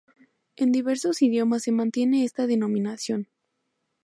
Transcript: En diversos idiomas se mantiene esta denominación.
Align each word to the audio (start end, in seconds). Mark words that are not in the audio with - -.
En 0.55 0.71
diversos 0.71 1.21
idiomas 1.21 1.61
se 1.61 1.71
mantiene 1.71 2.23
esta 2.23 2.47
denominación. 2.47 3.27